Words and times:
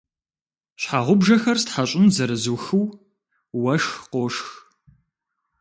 Щхьэгъубжэхэр 0.81 1.57
стхьэщӏын 1.63 2.07
зэрызухыу, 2.15 2.85
уэшх 3.63 3.91
къошх. 4.11 4.49